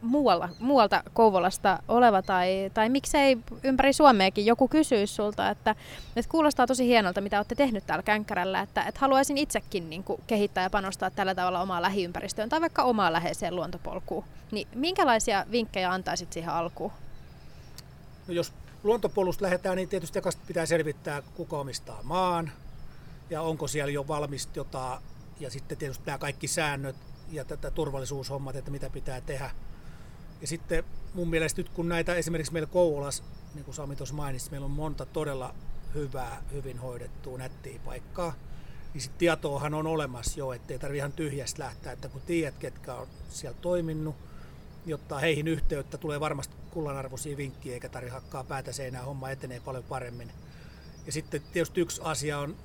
[0.02, 5.76] muualla, muualta Kouvolasta oleva tai, tai miksei ympäri Suomeakin joku kysyy sulta, että,
[6.16, 10.22] että kuulostaa tosi hienolta, mitä olette tehnyt täällä Känkkärällä, että, että haluaisin itsekin niin kuin,
[10.28, 14.24] kehittää ja panostaa tällä tavalla omaa lähiympäristöön tai vaikka omaa läheiseen luontopolkuun.
[14.52, 16.92] Niin minkälaisia vinkkejä antaisit siihen alkuun?
[18.28, 22.52] No jos luontopolusta lähdetään, niin tietysti pitää selvittää, kuka omistaa maan
[23.30, 25.00] ja onko siellä jo valmista jotain
[25.40, 26.96] ja sitten tietysti nämä kaikki säännöt
[27.32, 29.52] ja tätä turvallisuushommat, että mitä pitää tehdä
[30.42, 33.24] ja sitten mun mielestä nyt kun näitä esimerkiksi meillä Kouvolassa,
[33.54, 35.56] niin kuin Sami tuossa mainitsi, meillä on monta todella
[35.96, 38.34] hyvää, hyvin hoidettua, nättiä paikkaa,
[38.94, 42.94] niin sitten tietoahan on olemassa jo, ettei tarvitse ihan tyhjästä lähteä, että kun tiedät, ketkä
[42.94, 44.16] on siellä toiminut,
[44.86, 49.84] jotta heihin yhteyttä tulee varmasti kullanarvoisia vinkkiä, eikä tarvitse hakkaa päätä seinään, homma etenee paljon
[49.84, 50.32] paremmin.
[51.06, 52.58] Ja sitten tietysti yksi asia on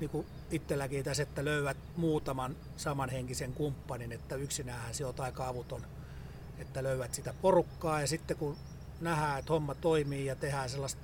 [0.00, 5.86] niin kuin itselläkin tässä, että löydät muutaman samanhenkisen kumppanin, että yksinään se on aika avuton
[6.60, 8.56] että löydät sitä porukkaa ja sitten kun
[9.00, 11.02] nähdään, että homma toimii ja tehdään sellaista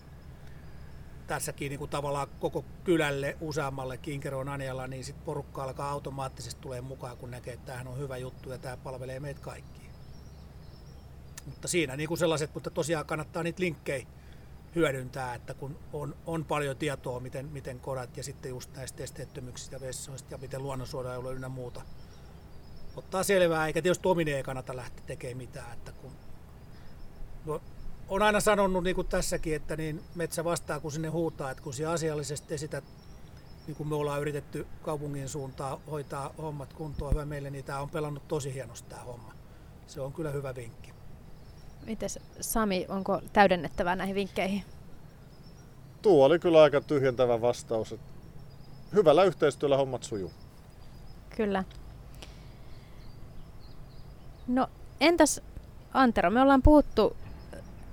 [1.27, 6.81] tässäkin niin kuin tavallaan koko kylälle useammalle Kinkeroon Anjalla, niin sitten porukka alkaa automaattisesti tulee
[6.81, 9.91] mukaan, kun näkee, että tämähän on hyvä juttu ja tämä palvelee meitä kaikkia.
[11.47, 14.07] Mutta siinä niin kuin sellaiset, mutta tosiaan kannattaa niitä linkkejä
[14.75, 19.77] hyödyntää, että kun on, on paljon tietoa, miten, miten korat ja sitten just näistä esteettömyyksistä
[19.77, 21.83] ja vessoista ja miten luonnonsuojelu ynnä muuta
[22.97, 26.11] ottaa selvää, eikä tietysti omine ei kannata lähteä tekemään mitään, että kun
[27.45, 27.61] no,
[28.09, 31.75] on aina sanonut, niin kuin tässäkin, että niin metsä vastaa, kun sinne huutaa, että kun
[31.75, 32.85] sinä asiallisesti esität,
[33.67, 37.91] niin kuin me ollaan yritetty kaupungin suuntaan hoitaa hommat kuntoon hyvä meille, niin tämä on
[37.91, 39.33] pelannut tosi hienosti tämä homma.
[39.87, 40.93] Se on kyllä hyvä vinkki.
[41.87, 44.65] Mites Sami, onko täydennettävää näihin vinkkeihin?
[46.03, 47.95] Tuo oli kyllä aika tyhjentävä vastaus.
[48.95, 50.33] Hyvällä yhteistyöllä hommat sujuu.
[51.37, 51.65] Kyllä.
[54.49, 54.69] No
[55.01, 55.41] entäs
[55.95, 57.17] Antero, me ollaan puhuttu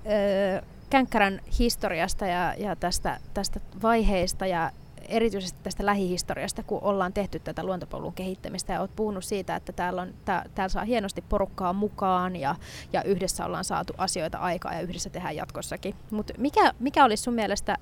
[0.06, 4.70] ö, Känkkärän historiasta ja, ja tästä, tästä vaiheista ja
[5.08, 10.02] erityisesti tästä lähihistoriasta, kun ollaan tehty tätä luontopolun kehittämistä ja olet puhunut siitä, että täällä,
[10.02, 12.54] on, tää, täällä saa hienosti porukkaa mukaan ja,
[12.92, 15.94] ja yhdessä ollaan saatu asioita aikaa ja yhdessä tehdään jatkossakin.
[16.10, 17.76] Mutta mikä, mikä olisi sun mielestä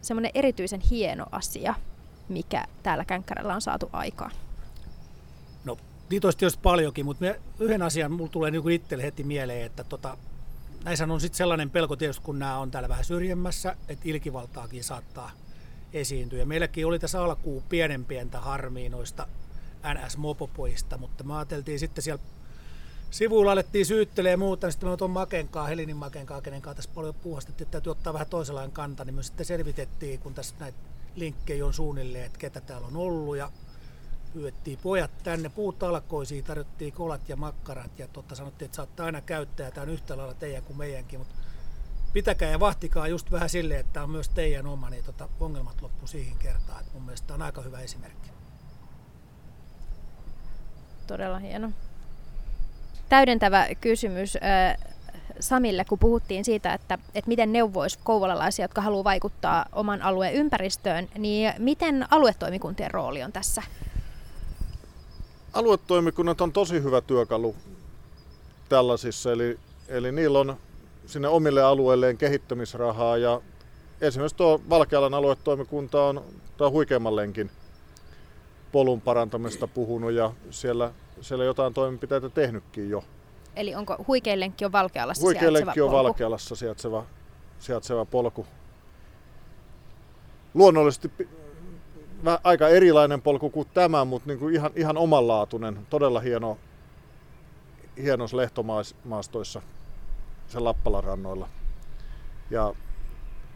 [0.00, 1.74] semmoinen erityisen hieno asia,
[2.28, 4.30] mikä täällä Känkkärällä on saatu aikaan?
[6.12, 7.24] Niitä olisi tietysti paljonkin, mutta
[7.60, 10.18] yhden asian mulla tulee niin itselle heti mieleen, että tota,
[10.84, 15.30] näissä on sitten sellainen pelko tietysti, kun nämä on täällä vähän syrjemmässä, että ilkivaltaakin saattaa
[15.92, 16.38] esiintyä.
[16.38, 19.26] Ja meilläkin oli tässä alkuun pienen pientä harmia noista
[19.94, 22.22] NS-mopopoista, mutta me ajateltiin sitten siellä
[23.10, 26.90] sivuilla alettiin syyttelee ja muuta, niin sitten me tuon Makenkaa, Helinin Makenkaa, kenen kanssa tässä
[26.94, 30.78] paljon puhastettiin, että täytyy ottaa vähän toisenlainen kanta, niin me sitten selvitettiin, kun tässä näitä
[31.14, 33.50] linkkejä on suunnilleen, että ketä täällä on ollut ja
[34.32, 39.70] pyydettiin pojat tänne puutalkoisiin, tarjottiin kolat ja makkarat ja totta sanottiin, että saatte aina käyttää,
[39.70, 41.34] tämä on yhtä lailla teidän kuin meidänkin, mutta
[42.12, 45.82] pitäkää ja vahtikaa just vähän silleen, että tämä on myös teidän oma, niin tota, ongelmat
[45.82, 46.80] loppu siihen kertaan.
[46.80, 48.30] Et mun mielestä tämä on aika hyvä esimerkki.
[51.06, 51.70] Todella hieno.
[53.08, 54.38] Täydentävä kysymys
[55.40, 61.08] Samille, kun puhuttiin siitä, että, että miten neuvoisi kouvolalaisia, jotka haluaa vaikuttaa oman alueen ympäristöön,
[61.18, 63.62] niin miten aluetoimikuntien rooli on tässä?
[65.52, 67.56] Aluetoimikunnat on tosi hyvä työkalu
[68.68, 70.56] tällaisissa, eli, eli niillä on
[71.06, 73.40] sinne omille alueilleen kehittämisrahaa ja
[74.00, 76.24] esimerkiksi tuo Valkealan aluetoimikunta on
[76.56, 77.50] tuo huikeammallenkin
[78.72, 83.04] polun parantamista puhunut ja siellä, siellä jotain toimenpiteitä tehnytkin jo.
[83.56, 86.04] Eli onko Huikeillenkki on Valkealassa Huikeillenkki on polku?
[86.04, 87.04] Valkealassa sijaitseva,
[87.58, 88.46] sijaitseva polku.
[90.54, 91.10] Luonnollisesti
[92.44, 96.58] aika erilainen polku kuin tämä, mutta niin kuin ihan, ihan omanlaatuinen, todella hieno,
[98.02, 99.62] hienos lehtomaastoissa
[100.48, 101.48] sen Lappalan rannoilla.
[102.50, 102.74] Ja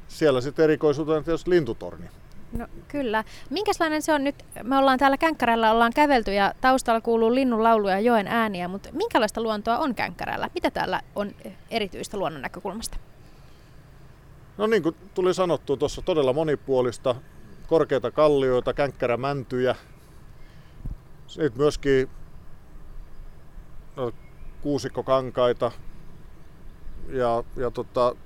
[0.08, 2.06] siellä sitten erikoisuutena tietysti lintutorni.
[2.52, 3.24] No kyllä.
[3.50, 4.44] Minkälainen se on nyt?
[4.62, 8.88] Me ollaan täällä Känkkärällä, ollaan kävelty ja taustalla kuuluu linnun lauluja ja joen ääniä, mutta
[8.92, 10.50] minkälaista luontoa on Känkkärällä?
[10.54, 11.32] Mitä täällä on
[11.70, 12.96] erityistä luonnon näkökulmasta?
[14.58, 17.14] No niin kuin tuli sanottu tuossa todella monipuolista,
[17.66, 19.76] korkeita kallioita, känkkärämäntyjä,
[21.26, 22.10] sitten myöskin
[23.96, 24.12] no,
[24.62, 25.72] kuusikkokankaita,
[27.08, 28.16] ja, ja tota,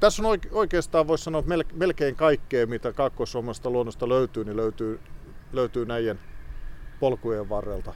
[0.00, 5.00] tässä on oikeastaan voisi sanoa, että melkein kaikkea, mitä Kaakkois-Suomesta luonnosta löytyy, niin löytyy,
[5.52, 6.20] löytyy näiden
[7.00, 7.94] polkujen varrelta.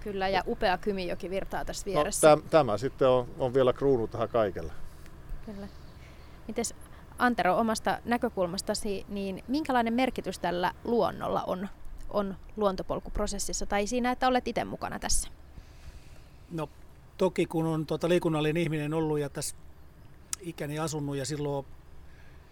[0.00, 2.30] Kyllä, ja upea Kymijoki virtaa tässä no, vieressä.
[2.30, 4.72] No, täm, tämä sitten on, on vielä kruunu tähän kaikelle.
[5.46, 5.68] Kyllä.
[6.48, 6.74] Mites
[7.20, 11.68] Antero, omasta näkökulmastasi, niin minkälainen merkitys tällä luonnolla on,
[12.10, 15.28] on luontopolkuprosessissa tai siinä, että olet itse mukana tässä?
[16.50, 16.68] No
[17.18, 19.56] toki kun on tuota liikunnallinen ihminen ollut ja tässä
[20.40, 21.66] ikäni asunut ja silloin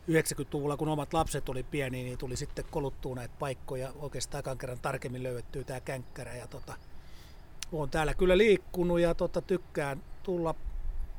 [0.09, 3.93] 90-luvulla, kun omat lapset oli pieni, niin tuli sitten koluttua näitä paikkoja.
[3.99, 6.35] Oikeastaan ekan kerran tarkemmin löydettyy tämä känkkärä.
[6.35, 6.75] Ja tota,
[7.73, 10.55] olen täällä kyllä liikkunut ja tota, tykkään tulla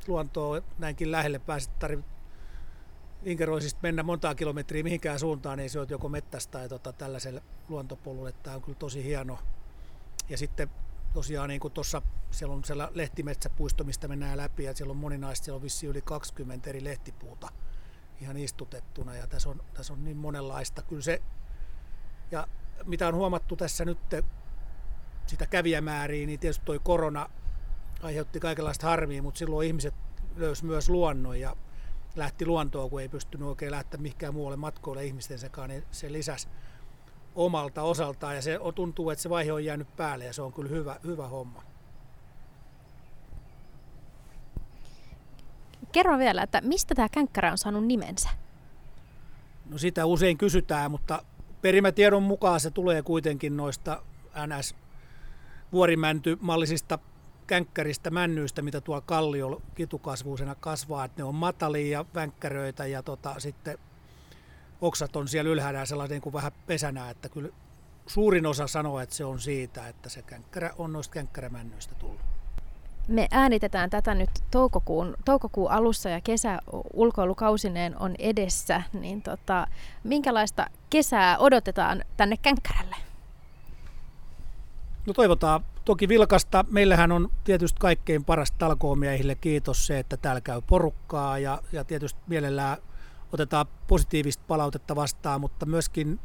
[0.07, 1.39] luontoon näinkin lähelle.
[1.39, 2.03] Pääsit tarvi
[3.23, 8.33] Inkeroisista mennä montaa kilometriä mihinkään suuntaan, niin se on joko mettästä tai tota, tällaiselle luontopolulle.
[8.43, 9.39] Tämä on kyllä tosi hieno.
[10.29, 10.69] Ja sitten
[11.13, 12.01] tosiaan niin kuin tuossa,
[12.31, 16.01] siellä on siellä lehtimetsäpuisto, mistä mennään läpi ja siellä on moninaista, siellä on vissi yli
[16.01, 17.49] 20 eri lehtipuuta
[18.21, 20.81] ihan istutettuna ja tässä on, tässä on niin monenlaista.
[20.81, 21.21] Kyllä se,
[22.31, 22.47] ja
[22.85, 23.97] mitä on huomattu tässä nyt
[25.25, 27.29] sitä kävijämääriä, niin tietysti toi korona
[28.01, 29.93] aiheutti kaikenlaista harmia, mutta silloin ihmiset
[30.35, 31.55] löysivät myös luonnon ja
[32.19, 36.47] lähti luontoon, kun ei pystynyt oikein lähteä mihinkään muualle matkoille ihmisten sekaan, niin se lisäsi
[37.35, 40.69] omalta osaltaan ja se tuntuu, että se vaihe on jäänyt päälle ja se on kyllä
[40.69, 41.63] hyvä, hyvä homma.
[45.91, 48.29] Kerro vielä, että mistä tämä känkkärä on saanut nimensä?
[49.69, 51.23] No sitä usein kysytään, mutta
[51.61, 54.03] perimätiedon mukaan se tulee kuitenkin noista
[54.47, 54.75] NS
[55.71, 56.99] vuorimäntymallisista
[57.49, 63.39] känkkäristä, männyistä, mitä tuolla kalliolla kitukasvuisena kasvaa, että ne on matalia ja vänkkäröitä ja tota,
[63.39, 63.77] sitten
[64.81, 67.49] oksat on siellä ylhäällä sellainen niin kuin vähän pesänä, että kyllä
[68.07, 72.21] suurin osa sanoo, että se on siitä, että se känkkärä on noista känkkärämännyistä tullut.
[73.07, 76.59] me äänitetään tätä nyt toukokuun, toukokuun alussa ja kesä
[76.93, 79.67] ulkoilukausineen on edessä, niin tota,
[80.03, 82.95] minkälaista kesää odotetaan tänne Känkkärälle?
[85.05, 86.65] No toivotaan toki vilkasta.
[86.71, 92.19] Meillähän on tietysti kaikkein parasta talkoomiehille kiitos se, että täällä käy porukkaa ja, ja tietysti
[92.27, 92.77] mielellään
[93.33, 96.19] otetaan positiivista palautetta vastaan, mutta myöskin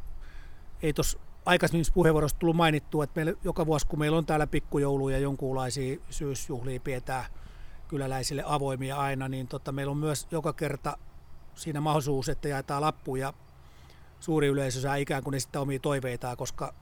[0.83, 5.17] ei tuossa aikaisemmissa puheenvuorossa tullut mainittua, että meillä, joka vuosi kun meillä on täällä pikkujouluja
[5.17, 7.25] ja jonkunlaisia syysjuhlia pidetään
[7.89, 10.99] kyläläisille avoimia aina, niin tota, meillä on myös joka kerta
[11.55, 13.33] siinä mahdollisuus, että jaetaan lappuja
[14.21, 16.75] suuri yleisö saa ikään kuin esittää omia toiveitaan, koska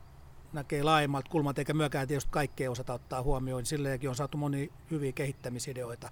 [0.53, 4.73] näkee laajemmalta kulmalta, eikä myöskään tietysti kaikkea osata ottaa huomioon, niin silleenkin on saatu moni
[4.91, 6.11] hyviä kehittämisideoita.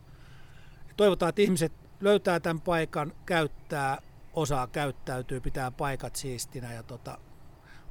[0.96, 3.98] Toivotaan, että ihmiset löytää tämän paikan, käyttää,
[4.32, 7.18] osaa käyttäytyy, pitää paikat siistinä ja tota,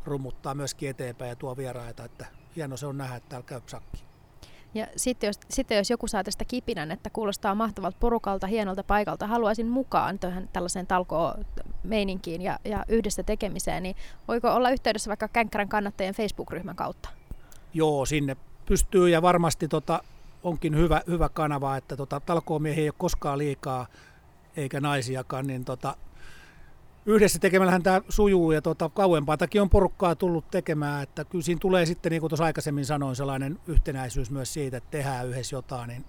[0.05, 4.08] rummuttaa myöskin eteenpäin ja tuo vieraita, että hieno se on nähdä, että täällä käy sakki.
[4.73, 9.27] Ja sitten jos, sitten jos joku saa tästä kipinän, että kuulostaa mahtavalta porukalta, hienolta paikalta,
[9.27, 13.95] haluaisin mukaan tähän tällaiseen talkoo-meininkiin ja, ja yhdessä tekemiseen, niin
[14.27, 17.09] voiko olla yhteydessä vaikka Känkkärän kannattajien Facebook-ryhmän kautta?
[17.73, 20.03] Joo, sinne pystyy ja varmasti tota,
[20.43, 23.87] onkin hyvä, hyvä kanava, että tota, talkoomiehiä ei ole koskaan liikaa
[24.57, 25.95] eikä naisiakaan, niin tota,
[27.05, 31.85] yhdessä tekemällähän tämä sujuu ja tota, kauempaatakin on porukkaa tullut tekemään, että kyllä siinä tulee
[31.85, 36.05] sitten, niin kuin tuossa aikaisemmin sanoin, sellainen yhtenäisyys myös siitä, että tehdään yhdessä jotain, niin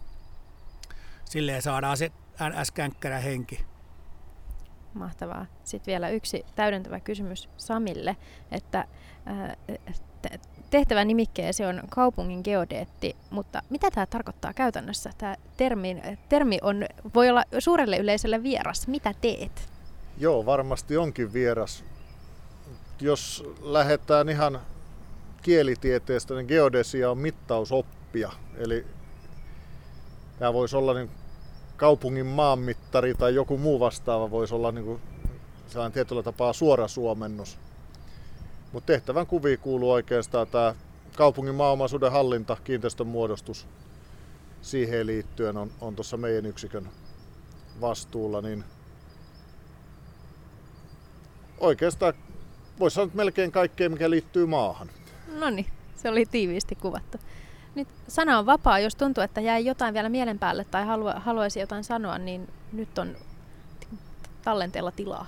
[1.24, 3.64] silleen saadaan se NS-känkkärä henki.
[4.94, 5.46] Mahtavaa.
[5.64, 8.16] Sitten vielä yksi täydentävä kysymys Samille,
[8.50, 8.84] että
[10.70, 15.10] tehtävä nimikkeesi on kaupungin geodeetti, mutta mitä tämä tarkoittaa käytännössä?
[15.18, 15.96] Tämä termi,
[16.28, 18.88] termi on, voi olla suurelle yleisölle vieras.
[18.88, 19.70] Mitä teet?
[20.20, 21.84] Joo, varmasti onkin vieras.
[23.00, 24.60] Jos lähdetään ihan
[25.42, 28.32] kielitieteestä, niin geodesia on mittausoppia.
[28.56, 28.86] Eli
[30.38, 31.10] tämä voisi olla niin
[31.76, 35.00] kaupungin maanmittari tai joku muu vastaava voisi olla niin kuin
[35.66, 37.58] sellainen tietyllä tapaa suora suomennus.
[38.72, 40.74] Mutta tehtävän kuviin kuuluu oikeastaan tämä
[41.16, 43.66] kaupungin maaomaisuuden hallinta, kiinteistön muodostus.
[44.62, 46.88] Siihen liittyen on, on tuossa meidän yksikön
[47.80, 48.64] vastuulla, niin
[51.60, 52.14] oikeastaan
[52.78, 54.90] voisi sanoa melkein kaikkea, mikä liittyy maahan.
[55.38, 57.18] No niin, se oli tiiviisti kuvattu.
[57.74, 61.60] Nyt sana on vapaa, jos tuntuu, että jäi jotain vielä mielen päälle tai halua, haluaisi
[61.60, 63.16] jotain sanoa, niin nyt on
[64.42, 65.26] tallenteella tilaa.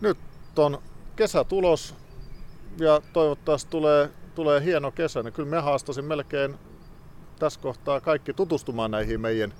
[0.00, 0.18] Nyt
[0.56, 0.82] on
[1.16, 1.94] kesä tulos
[2.78, 6.54] ja toivottavasti tulee, tulee hieno kesä, niin kyllä me haastasin melkein
[7.38, 9.54] tässä kohtaa kaikki tutustumaan näihin meidän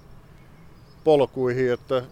[1.04, 2.02] polkuihin, että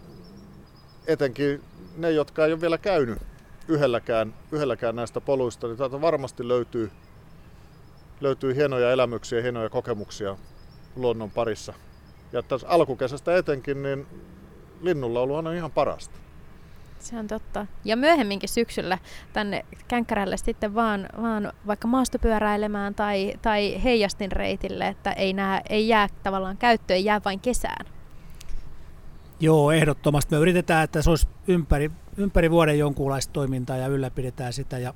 [1.07, 1.63] etenkin
[1.97, 3.19] ne, jotka ei ole vielä käynyt
[3.67, 6.91] yhdelläkään, yhdelläkään näistä poluista, niin täältä varmasti löytyy,
[8.21, 10.37] löytyy hienoja elämyksiä, hienoja kokemuksia
[10.95, 11.73] luonnon parissa.
[12.31, 14.07] Ja tässä alkukesästä etenkin, niin
[14.81, 16.19] linnulla on ihan parasta.
[16.99, 17.67] Se on totta.
[17.85, 18.97] Ja myöhemminkin syksyllä
[19.33, 25.87] tänne Känkkärälle sitten vaan, vaan vaikka maastopyöräilemään tai, tai heijastin reitille, että ei, nää, ei
[25.87, 27.85] jää tavallaan käyttöön, jää vain kesään.
[29.41, 30.35] Joo, ehdottomasti.
[30.35, 34.77] Me yritetään, että se olisi ympäri, ympäri vuoden jonkunlaista toimintaa ja ylläpidetään sitä.
[34.77, 34.93] Ja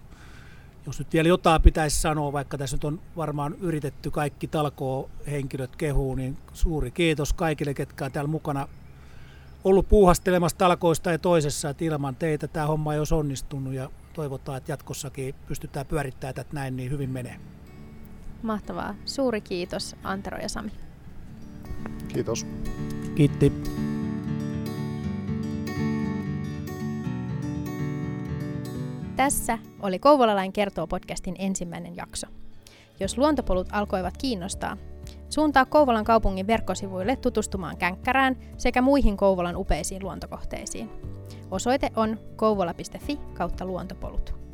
[0.86, 6.15] jos nyt vielä jotain pitäisi sanoa, vaikka tässä nyt on varmaan yritetty kaikki talkoo-henkilöt kehuu,
[6.15, 8.67] niin suuri kiitos kaikille, ketkä on täällä mukana
[9.63, 14.58] ollut puuhastelemassa talkoista ja toisessa, että ilman teitä tämä homma ei olisi onnistunut ja toivotaan,
[14.58, 17.39] että jatkossakin pystytään pyörittämään tätä näin, niin hyvin menee.
[18.41, 18.95] Mahtavaa.
[19.05, 20.71] Suuri kiitos Antero ja Sami.
[22.08, 22.45] Kiitos.
[23.15, 23.51] Kiitti.
[29.15, 32.28] Tässä oli Kouvolalain kertoo podcastin ensimmäinen jakso.
[32.99, 34.78] Jos luontopolut alkoivat kiinnostaa,
[35.30, 40.89] suuntaa Kouvolan kaupungin verkkosivuille tutustumaan Känkkärään sekä muihin Kouvolan upeisiin luontokohteisiin.
[41.51, 44.44] Osoite on kouvola.fi kautta luontopolut.